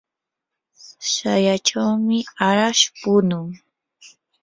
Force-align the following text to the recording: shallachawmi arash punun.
shallachawmi 1.11 2.17
arash 2.47 2.83
punun. 2.97 3.47